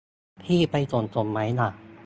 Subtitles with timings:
[0.43, 1.69] พี่ไปส่งผมไหมล่ะ